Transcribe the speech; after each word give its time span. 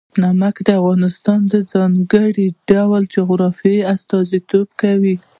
نمک 0.23 0.55
د 0.67 0.69
افغانستان 0.81 1.39
د 1.53 1.55
ځانګړي 1.71 2.47
ډول 2.69 3.01
جغرافیه 3.15 3.87
استازیتوب 3.93 4.67
کوي. 4.81 5.15